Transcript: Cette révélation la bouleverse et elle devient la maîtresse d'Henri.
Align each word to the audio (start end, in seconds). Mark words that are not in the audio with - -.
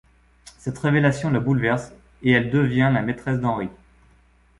Cette 0.57 0.79
révélation 0.79 1.29
la 1.29 1.39
bouleverse 1.39 1.91
et 2.23 2.31
elle 2.31 2.49
devient 2.49 2.89
la 2.91 3.03
maîtresse 3.03 3.39
d'Henri. 3.39 3.69